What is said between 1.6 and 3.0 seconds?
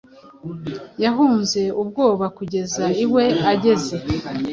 ubwoba, kugeza